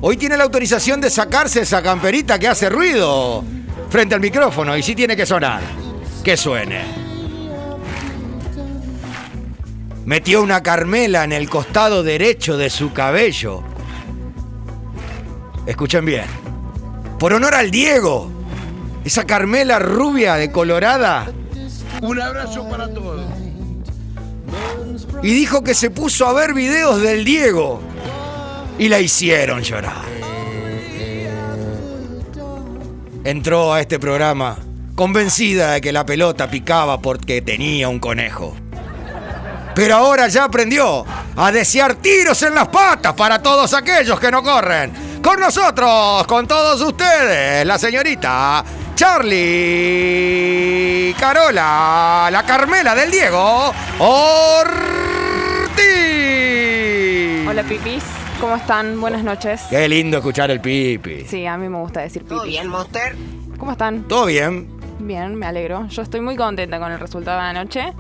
Hoy 0.02 0.18
tiene 0.18 0.36
la 0.36 0.44
autorización 0.44 1.00
de 1.00 1.10
sacarse 1.10 1.62
esa 1.62 1.82
camperita 1.82 2.38
que 2.38 2.50
hace 2.50 2.70
ruido 2.70 3.42
frente 3.90 4.16
al 4.16 4.22
micrófono 4.22 4.76
y 4.76 4.84
sí 4.84 4.96
tiene 4.96 5.16
que 5.16 5.26
sonar. 5.26 5.62
Que 6.22 6.36
suene. 6.36 6.82
Metió 10.04 10.44
una 10.44 10.62
carmela 10.62 11.24
en 11.24 11.32
el 11.32 11.50
costado 11.50 12.04
derecho 12.04 12.58
de 12.58 12.70
su 12.70 12.92
cabello. 12.92 13.64
Escuchen 15.66 16.04
bien. 16.04 16.26
Por 17.18 17.32
honor 17.34 17.56
al 17.56 17.72
Diego. 17.72 18.41
Esa 19.04 19.26
carmela 19.26 19.80
rubia 19.80 20.36
de 20.36 20.52
colorada. 20.52 21.32
Un 22.02 22.22
abrazo 22.22 22.68
para 22.70 22.88
todos. 22.88 23.26
y 25.24 25.34
dijo 25.34 25.64
que 25.64 25.74
se 25.74 25.92
puso 25.92 26.28
a 26.28 26.34
ver 26.34 26.54
videos 26.54 27.02
del 27.02 27.24
Diego 27.24 27.80
y 28.78 28.90
la 28.90 29.00
hicieron 29.00 29.62
llorar. 29.62 30.06
Entró 33.24 33.74
a 33.74 33.82
este 33.82 34.00
programa 34.00 34.58
convencida 34.96 35.74
de 35.74 35.82
que 35.82 35.92
la 35.92 36.06
pelota 36.06 36.50
picaba 36.50 37.00
porque 37.00 37.42
tenía 37.42 37.88
un 37.88 38.00
conejo. 38.00 38.56
Pero 39.76 39.96
ahora 39.96 40.28
ya 40.28 40.46
aprendió 40.46 41.06
a 41.36 41.52
desear 41.52 41.96
tiros 41.96 42.42
en 42.44 42.56
las 42.56 42.68
patas 42.68 43.14
para 43.14 43.42
todos 43.42 43.74
aquellos 43.74 44.20
que 44.20 44.32
no 44.32 44.44
corren. 44.44 45.22
Con 45.24 45.40
nosotros, 45.40 46.26
con 46.28 46.48
todos 46.48 46.82
ustedes, 46.82 47.66
la 47.66 47.78
señorita 47.78 48.66
Charlie 49.82 51.14
Carola, 51.20 52.30
la 52.32 52.44
Carmela 52.44 52.94
del 52.96 53.10
Diego 53.12 53.74
Ortiz. 54.00 54.68
Hola 57.48 57.64
pipis, 57.64 58.04
¿cómo 58.40 58.56
están? 58.56 59.00
Buenas 59.02 59.24
noches. 59.24 59.62
Qué 59.70 59.88
lindo 59.90 60.18
escuchar 60.20 60.52
el 60.52 60.62
pipi. 60.62 61.26
Sí, 61.26 61.46
a 61.46 61.58
mí 61.58 61.68
me 61.70 61.78
gusta 61.80 62.02
decir 62.02 62.22
pipis. 62.24 62.38
¿Todo 62.38 62.46
bien, 62.48 62.68
Monster? 62.68 63.16
¿Cómo 63.58 63.72
están? 63.74 64.04
¿Todo 64.08 64.26
bien? 64.28 64.70
Bien, 65.00 65.36
me 65.36 65.46
alegro. 65.48 65.88
Yo 65.88 66.02
estoy 66.02 66.22
muy 66.22 66.36
contenta 66.36 66.80
con 66.80 66.92
el 66.92 67.00
resultado 67.00 67.40
de 67.42 67.46
anoche. 67.48 67.94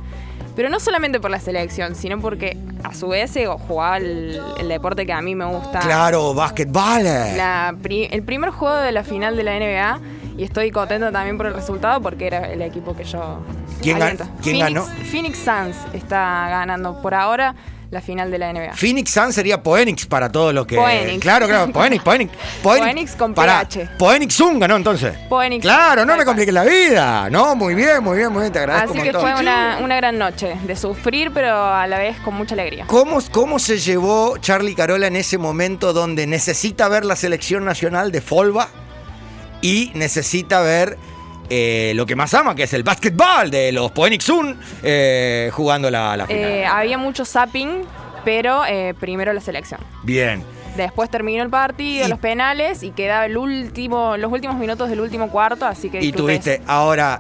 Pero 0.56 0.70
no 0.70 0.80
solamente 0.82 1.20
por 1.22 1.32
la 1.32 1.40
selección, 1.40 1.96
sino 1.96 2.20
porque 2.20 2.58
a 2.84 2.94
su 2.94 3.08
vez 3.08 3.34
eh, 3.38 3.48
jugaba 3.48 3.96
el, 3.98 4.42
el 4.60 4.68
deporte 4.68 5.06
que 5.06 5.14
a 5.14 5.22
mí 5.22 5.34
me 5.34 5.46
gusta. 5.46 5.80
Claro, 5.80 6.34
básquetbol. 6.34 7.04
La 7.04 7.74
pri- 7.82 8.10
el 8.12 8.22
primer 8.24 8.50
juego 8.50 8.76
de 8.76 8.92
la 8.92 9.06
final 9.06 9.38
de 9.38 9.44
la 9.44 9.58
NBA 9.58 10.00
y 10.38 10.44
estoy 10.44 10.72
contenta 10.72 11.12
también 11.12 11.38
por 11.38 11.46
el 11.48 11.54
resultado 11.54 12.02
porque 12.02 12.28
era 12.28 12.52
el 12.52 12.62
equipo 12.62 12.96
que 12.96 13.04
yo 13.04 13.40
¿Quién 13.82 14.00
gan- 14.00 14.18
quién 14.42 14.58
Phoenix, 14.58 14.64
ganó? 14.64 14.86
Phoenix 15.12 15.38
Suns 15.40 15.76
está 15.94 16.48
ganando 16.50 17.02
por 17.02 17.14
ahora 17.14 17.56
la 17.92 18.00
final 18.00 18.32
de 18.32 18.38
la 18.38 18.54
NBA. 18.54 18.74
Phoenix 18.74 19.12
Sun 19.12 19.34
sería 19.34 19.62
Poenix 19.62 20.06
para 20.06 20.32
todos 20.32 20.54
los 20.54 20.66
que. 20.66 20.78
Poenix. 20.78 21.20
Claro, 21.20 21.46
claro, 21.46 21.74
Poenix, 21.74 22.02
Poenix. 22.02 22.32
Poenix 22.64 23.16
con 23.18 23.34
Pará, 23.34 23.68
PH. 23.68 23.90
Poenix 24.00 24.34
Sun 24.34 24.60
ganó 24.60 24.78
entonces. 24.78 25.14
Poenix. 25.28 25.62
Claro, 25.62 26.06
no 26.06 26.16
me 26.16 26.24
compliques 26.24 26.54
la 26.54 26.64
vida. 26.64 27.30
No, 27.30 27.54
muy 27.54 27.76
bien, 27.76 28.02
muy 28.02 28.18
bien, 28.18 28.32
muy 28.32 28.44
bien, 28.44 28.54
te 28.54 28.60
agradezco 28.60 28.94
Así 28.94 29.02
que 29.02 29.12
fue 29.12 29.36
una, 29.38 29.80
una 29.84 29.98
gran 29.98 30.18
noche 30.18 30.56
de 30.66 30.76
sufrir, 30.78 31.32
pero 31.34 31.54
a 31.54 31.86
la 31.86 31.98
vez 32.00 32.18
con 32.22 32.34
mucha 32.36 32.54
alegría. 32.56 32.86
¿Cómo, 32.88 33.20
¿Cómo 33.30 33.60
se 33.60 33.78
llevó 33.78 34.38
Charlie 34.38 34.74
Carola 34.74 35.08
en 35.08 35.18
ese 35.18 35.38
momento 35.38 35.92
donde 35.92 36.28
necesita 36.28 36.88
ver 36.88 37.04
la 37.04 37.18
selección 37.18 37.66
nacional 37.66 38.14
de 38.14 38.22
Folba 38.22 38.70
y 39.62 39.92
necesita 39.94 40.62
ver 40.62 40.98
eh, 41.50 41.92
lo 41.96 42.06
que 42.06 42.16
más 42.16 42.34
ama, 42.34 42.56
que 42.56 42.64
es 42.64 42.74
el 42.74 42.84
básquetbol 42.84 43.52
de 43.52 43.72
los 43.72 43.92
Poenix 43.92 44.24
Sun 44.24 44.58
eh, 44.84 45.50
jugando 45.54 45.92
la, 45.92 46.16
la 46.16 46.26
final? 46.26 46.44
Eh, 46.44 46.66
había 46.66 46.98
mucho 46.98 47.26
zapping, 47.26 47.82
pero 48.24 48.62
primero 49.00 49.34
la 49.34 49.42
selección. 49.42 49.82
Bien. 50.04 50.44
Después 50.78 51.10
terminó 51.10 51.44
el 51.44 51.50
partido, 51.50 52.08
los 52.08 52.20
penales 52.20 52.82
y 52.84 52.92
quedaba 52.92 53.26
el 53.26 53.36
último, 53.36 54.16
los 54.16 54.32
últimos 54.32 54.58
minutos 54.58 54.90
del 54.90 55.02
último 55.02 55.30
cuarto, 55.30 55.66
así 55.66 55.90
que 55.90 56.02
Y 56.02 56.14
tuviste 56.14 56.62
ahora 56.66 57.18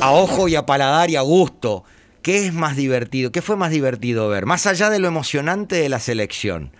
a 0.00 0.12
ojo 0.12 0.48
y 0.48 0.56
a 0.56 0.66
paladar 0.66 1.08
y 1.08 1.16
a 1.16 1.22
gusto. 1.22 1.84
¿Qué 2.20 2.46
es 2.46 2.52
más 2.52 2.76
divertido? 2.76 3.32
¿Qué 3.32 3.40
fue 3.40 3.56
más 3.56 3.70
divertido 3.70 4.28
ver? 4.28 4.44
Más 4.44 4.66
allá 4.66 4.90
de 4.90 4.98
lo 4.98 5.08
emocionante 5.08 5.76
de 5.76 5.88
la 5.88 5.98
selección. 5.98 6.72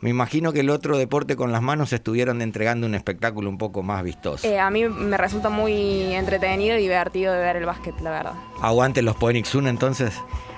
Me 0.00 0.10
imagino 0.10 0.52
que 0.52 0.60
el 0.60 0.70
otro 0.70 0.98
deporte 0.98 1.36
con 1.36 1.52
las 1.52 1.62
manos 1.62 1.92
estuvieron 1.92 2.42
entregando 2.42 2.86
un 2.86 2.94
espectáculo 2.94 3.48
un 3.48 3.56
poco 3.56 3.82
más 3.82 4.02
vistoso. 4.02 4.46
Eh, 4.46 4.58
a 4.58 4.70
mí 4.70 4.84
me 4.88 5.16
resulta 5.16 5.48
muy 5.48 6.14
entretenido 6.14 6.76
y 6.76 6.82
divertido 6.82 7.32
de 7.32 7.38
ver 7.38 7.56
el 7.56 7.64
básquet, 7.64 7.98
la 8.00 8.10
verdad. 8.10 8.32
Aguante 8.60 9.00
los 9.00 9.16
Poenix 9.16 9.48
Sun 9.48 9.66
entonces. 9.66 10.14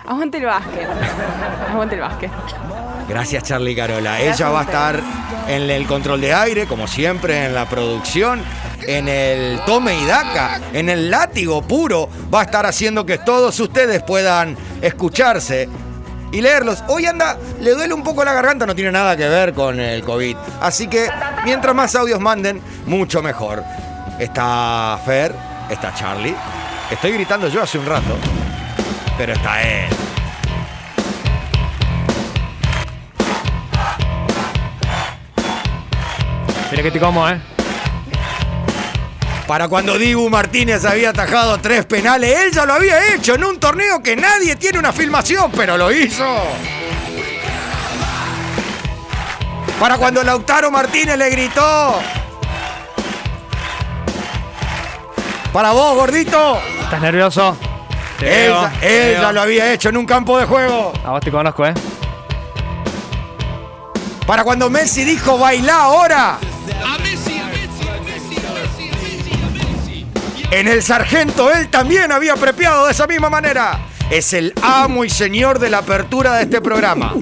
Aguante 0.07 0.38
el 0.38 0.47
básquet. 0.47 0.88
Aguante 1.71 1.95
el 1.95 2.00
básquet. 2.00 2.30
Gracias 3.09 3.45
Charlie 3.45 3.76
Carola. 3.76 4.18
Gracias 4.18 4.40
Ella 4.40 4.50
va 4.50 4.61
a 4.61 4.64
estar 4.64 5.00
en 5.49 5.71
el 5.71 5.87
control 5.87 6.21
de 6.21 6.35
aire, 6.35 6.66
como 6.66 6.87
siempre, 6.87 7.47
en 7.47 7.54
la 7.54 7.68
producción, 7.68 8.40
en 8.87 9.09
el 9.09 9.61
tome 9.66 9.95
y 9.99 10.07
daca, 10.07 10.61
en 10.73 10.88
el 10.88 11.11
látigo 11.11 11.62
puro. 11.62 12.09
Va 12.33 12.40
a 12.40 12.45
estar 12.45 12.66
haciendo 12.66 13.07
que 13.07 13.18
todos 13.18 13.59
ustedes 13.61 14.02
puedan 14.02 14.57
escucharse 14.83 15.68
y 16.32 16.40
leerlos. 16.40 16.82
Hoy 16.88 17.06
anda, 17.06 17.37
le 17.61 17.73
duele 17.73 17.94
un 17.94 18.02
poco 18.02 18.25
la 18.25 18.32
garganta, 18.32 18.66
no 18.66 18.75
tiene 18.75 18.92
nada 18.92 19.16
que 19.16 19.28
ver 19.28 19.54
con 19.54 19.80
el 19.80 20.02
COVID. 20.02 20.37
Así 20.61 20.88
que 20.88 21.08
mientras 21.44 21.75
más 21.75 21.94
audios 21.94 22.20
manden, 22.20 22.61
mucho 22.87 23.23
mejor. 23.23 23.64
Está 24.18 24.99
Fer, 25.04 25.35
está 25.70 25.94
Charlie. 25.94 26.35
Estoy 26.90 27.12
gritando 27.12 27.49
yo 27.49 27.62
hace 27.62 27.78
un 27.78 27.87
rato, 27.87 28.16
pero 29.16 29.32
está 29.32 29.62
él. 29.62 29.88
Mira 36.70 36.82
que 36.82 36.90
te 36.90 37.00
como, 37.00 37.28
¿eh? 37.28 37.40
Para 39.48 39.66
cuando 39.66 39.96
Dibu 39.98 40.28
Martínez 40.28 40.84
había 40.84 41.08
atajado 41.10 41.56
tres 41.58 41.86
penales, 41.86 42.38
él 42.38 42.50
ya 42.52 42.66
lo 42.66 42.74
había 42.74 43.14
hecho 43.14 43.34
en 43.34 43.44
un 43.44 43.58
torneo 43.58 44.02
que 44.02 44.14
nadie 44.14 44.56
tiene 44.56 44.78
una 44.78 44.92
filmación, 44.92 45.50
pero 45.56 45.78
lo 45.78 45.90
hizo. 45.90 46.26
Para 49.80 49.96
cuando 49.96 50.22
Lautaro 50.22 50.70
Martínez 50.70 51.16
le 51.16 51.30
gritó. 51.30 51.98
Para 55.50 55.72
vos, 55.72 55.94
gordito. 55.96 56.60
¿Estás 56.82 57.00
nervioso? 57.00 57.56
Te 58.18 58.26
Él, 58.26 58.52
veo, 58.52 58.62
ya- 58.62 58.86
él 59.30 59.34
lo 59.34 59.40
había 59.40 59.72
hecho 59.72 59.88
en 59.88 59.96
un 59.96 60.04
campo 60.04 60.38
de 60.38 60.44
juego. 60.44 60.92
A 61.06 61.10
vos 61.12 61.20
te 61.20 61.30
conozco, 61.30 61.64
¿eh? 61.64 61.72
Para 64.26 64.44
cuando 64.44 64.68
Messi 64.68 65.04
dijo 65.04 65.38
bailá 65.38 65.84
ahora. 65.84 66.36
En 70.50 70.66
el 70.66 70.82
sargento 70.82 71.52
él 71.52 71.68
también 71.68 72.10
había 72.10 72.34
prepiado 72.34 72.86
de 72.86 72.92
esa 72.92 73.06
misma 73.06 73.28
manera. 73.28 73.78
Es 74.10 74.32
el 74.32 74.54
amo 74.62 75.04
y 75.04 75.10
señor 75.10 75.58
de 75.58 75.68
la 75.68 75.78
apertura 75.78 76.37
de 76.37 76.44
este 76.44 76.62
programa. 76.62 77.14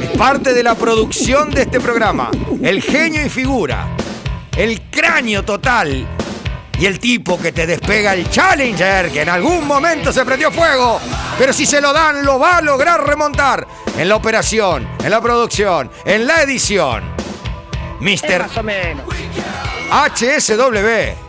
Es 0.00 0.16
parte 0.16 0.54
de 0.54 0.62
la 0.62 0.76
producción 0.76 1.50
de 1.50 1.62
este 1.62 1.80
programa. 1.80 2.30
El 2.62 2.80
genio 2.80 3.26
y 3.26 3.28
figura. 3.28 3.88
El 4.56 4.82
cráneo 4.82 5.44
total. 5.44 6.06
Y 6.78 6.86
el 6.86 7.00
tipo 7.00 7.40
que 7.40 7.50
te 7.50 7.66
despega 7.66 8.14
el 8.14 8.30
Challenger, 8.30 9.10
que 9.10 9.22
en 9.22 9.28
algún 9.28 9.66
momento 9.66 10.12
se 10.12 10.24
prendió 10.24 10.52
fuego. 10.52 11.00
Pero 11.38 11.52
si 11.52 11.66
se 11.66 11.80
lo 11.80 11.92
dan, 11.92 12.24
lo 12.24 12.38
va 12.38 12.58
a 12.58 12.62
lograr 12.62 13.04
remontar. 13.04 13.66
En 13.98 14.08
la 14.08 14.14
operación, 14.14 14.86
en 15.02 15.10
la 15.10 15.20
producción, 15.20 15.90
en 16.04 16.26
la 16.28 16.42
edición. 16.42 17.02
Mr. 18.00 18.46
Más 18.46 18.56
o 18.56 18.62
menos. 18.62 19.04
HSW, 19.92 21.21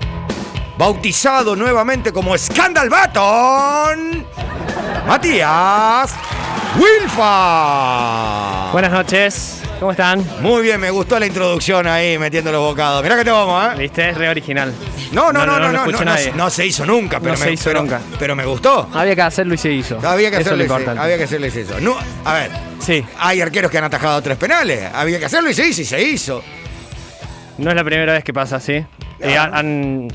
bautizado 0.77 1.55
nuevamente 1.55 2.11
como 2.11 2.37
Scandal 2.37 2.89
Baton, 2.89 4.25
Matías 5.07 6.13
Wilfa. 6.79 8.71
Buenas 8.71 8.91
noches, 8.91 9.61
¿cómo 9.79 9.91
están? 9.91 10.25
Muy 10.41 10.63
bien, 10.63 10.79
me 10.79 10.89
gustó 10.89 11.19
la 11.19 11.27
introducción 11.27 11.85
ahí 11.87 12.17
metiendo 12.17 12.51
los 12.51 12.61
bocados. 12.61 13.03
Mirá 13.03 13.15
que 13.17 13.23
te 13.25 13.29
vamos, 13.31 13.63
¿eh? 13.73 13.77
¿Viste? 13.77 14.09
Es 14.09 14.17
re 14.17 14.29
original. 14.29 14.73
No, 15.11 15.31
no, 15.31 15.45
no, 15.45 15.59
no, 15.59 15.71
no, 15.71 15.85
no, 15.85 15.91
no, 15.91 16.01
nadie. 16.05 16.31
no 16.33 16.49
se 16.49 16.65
hizo 16.65 16.85
nunca, 16.85 17.19
pero, 17.19 17.33
No 17.33 17.37
se 17.37 17.45
me, 17.45 17.51
hizo 17.51 17.65
pero- 17.65 17.81
nunca. 17.81 18.01
pero 18.17 18.35
me 18.35 18.45
gustó. 18.45 18.89
Había 18.93 19.13
que 19.15 19.21
hacerlo 19.21 19.53
y 19.53 19.57
se 19.59 19.71
hizo. 19.71 19.99
Había 20.03 20.31
que 20.31 20.37
Eso 20.37 20.49
hacerlo 20.55 20.63
y 20.63 20.67
se- 20.85 20.99
había 20.99 21.17
que 21.17 21.23
hacerles 21.25 21.55
eso. 21.55 21.79
No, 21.79 21.95
a 22.25 22.33
ver, 22.33 22.51
Sí, 22.79 23.05
hay 23.19 23.39
arqueros 23.39 23.71
que 23.71 23.77
han 23.77 23.85
atajado 23.85 24.21
tres 24.21 24.35
penales. 24.37 24.89
Había 24.93 25.17
que 25.17 25.25
hacerlo 25.25 25.49
y 25.49 25.53
se 25.53 25.65
hizo 25.67 25.81
y 25.81 25.85
se 25.85 26.01
hizo. 26.01 26.43
no 27.59 27.69
es 27.69 27.75
la 27.75 27.83
primera 27.83 28.11
vez 28.13 28.23
que 28.23 28.33
pasa 28.33 28.55
así. 28.57 28.83
Eh, 29.19 29.37
han- 29.37 30.07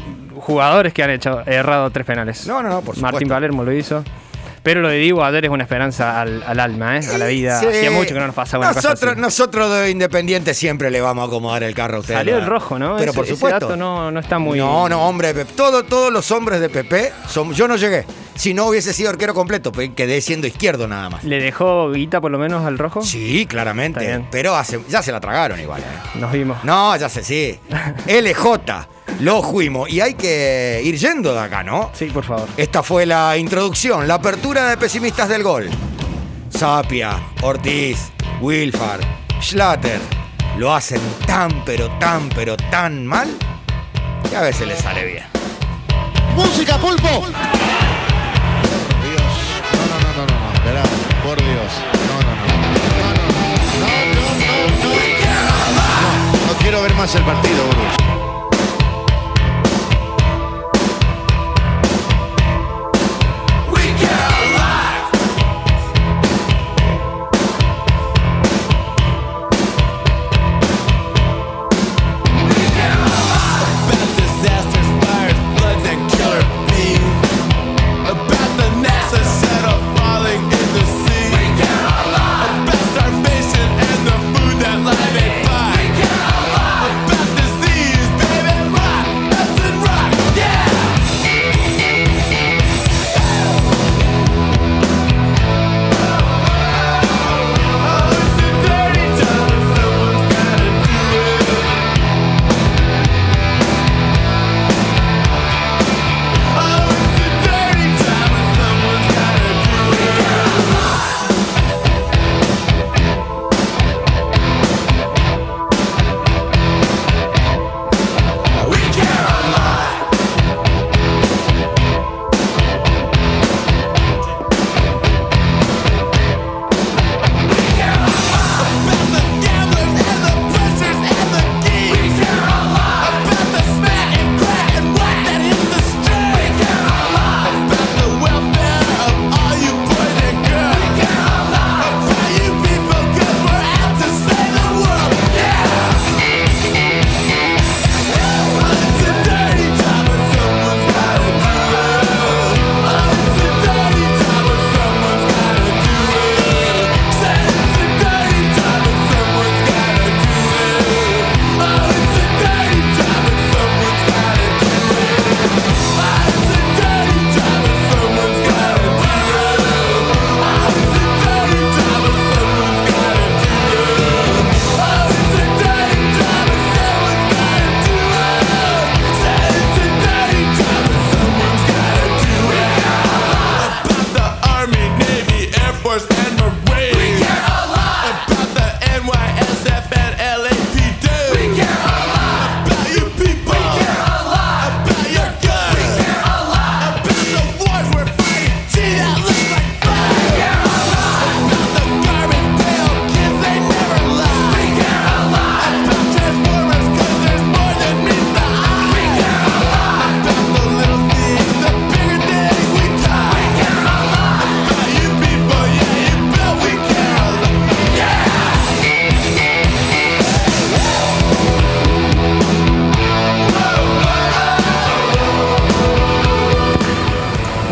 jugadores 0.48 0.92
que 0.94 1.02
han 1.02 1.10
hecho 1.10 1.42
errado 1.46 1.90
tres 1.90 2.06
penales. 2.06 2.46
No, 2.46 2.62
no, 2.62 2.68
no, 2.70 2.80
por 2.80 2.96
Martín 2.98 3.20
supuesto. 3.20 3.28
Palermo 3.34 3.64
lo 3.64 3.72
hizo. 3.72 4.02
Pero 4.62 4.80
lo 4.80 4.88
de 4.88 4.96
Diego 4.98 5.24
ayer 5.24 5.44
es 5.44 5.50
una 5.50 5.62
esperanza 5.62 6.20
al, 6.20 6.42
al 6.42 6.58
alma, 6.60 6.98
¿eh? 6.98 7.00
a 7.14 7.16
la 7.16 7.26
vida. 7.26 7.60
Sí. 7.60 7.66
Hacía 7.68 7.90
mucho 7.90 8.12
que 8.12 8.20
no 8.20 8.26
nos 8.26 8.34
pasaba 8.34 8.66
una 8.66 8.74
cosa 8.74 8.88
nosotros, 8.90 9.12
así. 9.12 9.20
nosotros 9.20 9.72
de 9.80 9.90
Independiente 9.90 10.52
siempre 10.52 10.90
le 10.90 11.00
vamos 11.00 11.22
a 11.24 11.26
acomodar 11.28 11.62
el 11.62 11.74
carro 11.74 11.98
a 11.98 12.00
ustedes. 12.00 12.18
Salió 12.18 12.36
el 12.38 12.44
rojo, 12.46 12.78
¿no? 12.78 12.96
Pero 12.96 13.10
Ese- 13.12 13.16
por 13.16 13.24
ese 13.24 13.34
supuesto. 13.34 13.60
dato 13.60 13.76
no, 13.76 14.10
no 14.10 14.18
está 14.20 14.38
muy... 14.38 14.58
No, 14.58 14.88
no, 14.88 15.06
hombre, 15.08 15.32
todo, 15.44 15.84
todos 15.84 16.12
los 16.12 16.30
hombres 16.32 16.60
de 16.60 16.68
PP, 16.68 17.12
son, 17.28 17.52
yo 17.54 17.68
no 17.68 17.76
llegué. 17.76 18.04
Si 18.38 18.54
no 18.54 18.66
hubiese 18.66 18.92
sido 18.92 19.10
arquero 19.10 19.34
completo, 19.34 19.72
pues 19.72 19.90
quedé 19.96 20.20
siendo 20.20 20.46
izquierdo 20.46 20.86
nada 20.86 21.10
más. 21.10 21.24
¿Le 21.24 21.40
dejó 21.42 21.90
guita 21.90 22.20
por 22.20 22.30
lo 22.30 22.38
menos 22.38 22.64
al 22.64 22.78
rojo? 22.78 23.02
Sí, 23.02 23.46
claramente. 23.46 24.24
Pero 24.30 24.54
hace- 24.54 24.80
ya 24.88 25.02
se 25.02 25.10
la 25.10 25.18
tragaron 25.18 25.58
igual. 25.60 25.80
¿eh? 25.82 26.18
Nos 26.20 26.30
vimos. 26.30 26.62
No, 26.62 26.96
ya 26.96 27.08
sé, 27.08 27.24
sí. 27.24 27.58
LJ, 28.06 28.86
lo 29.22 29.42
fuimos. 29.42 29.90
Y 29.90 30.00
hay 30.00 30.14
que 30.14 30.80
ir 30.84 30.96
yendo 30.96 31.34
de 31.34 31.40
acá, 31.40 31.64
¿no? 31.64 31.90
Sí, 31.94 32.04
por 32.06 32.22
favor. 32.22 32.48
Esta 32.56 32.84
fue 32.84 33.06
la 33.06 33.36
introducción, 33.36 34.06
la 34.06 34.14
apertura 34.14 34.70
de 34.70 34.76
pesimistas 34.76 35.28
del 35.28 35.42
gol. 35.42 35.68
Sapia, 36.50 37.18
Ortiz, 37.42 38.12
Wilfar, 38.40 39.00
Schlatter 39.42 39.98
lo 40.58 40.72
hacen 40.72 41.00
tan, 41.26 41.64
pero 41.64 41.88
tan, 41.98 42.28
pero 42.28 42.56
tan 42.56 43.04
mal 43.04 43.28
que 44.30 44.36
a 44.36 44.42
veces 44.42 44.68
les 44.68 44.78
sale 44.78 45.04
bien. 45.04 45.24
¡Música, 46.36 46.78
pulpo! 46.78 47.26
Quiero 56.68 56.82
ver 56.82 56.94
más 56.96 57.14
el 57.14 57.22
partido. 57.22 58.17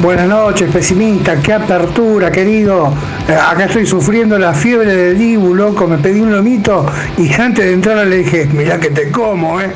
Buenas 0.06 0.28
noches, 0.28 0.70
pesimista, 0.70 1.34
qué 1.42 1.52
apertura, 1.52 2.30
querido. 2.30 2.94
Eh, 3.28 3.32
acá 3.32 3.64
estoy 3.64 3.84
sufriendo 3.84 4.38
la 4.38 4.54
fiebre 4.54 4.94
del 4.94 5.18
Dibu, 5.18 5.52
loco. 5.52 5.88
Me 5.88 5.98
pedí 5.98 6.20
un 6.20 6.30
lomito 6.30 6.86
y 7.18 7.28
antes 7.34 7.64
de 7.64 7.72
entrar 7.72 8.06
le 8.06 8.18
dije, 8.18 8.48
mirá 8.52 8.78
que 8.78 8.90
te 8.90 9.10
como, 9.10 9.60
eh. 9.60 9.72